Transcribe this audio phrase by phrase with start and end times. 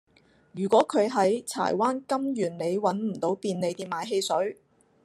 [0.53, 4.57] 如果佢喺柴灣金源里搵唔到便利店買汽水